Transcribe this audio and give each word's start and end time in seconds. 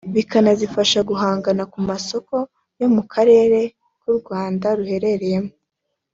bikanazifasha 0.15 0.99
guhangana 1.09 1.63
ku 1.71 1.79
masoko 1.89 2.35
yo 2.79 2.87
mu 2.95 3.03
karere 3.13 3.59
u 4.09 4.11
Rwanda 4.17 4.67
ruherereyemo 4.77 5.51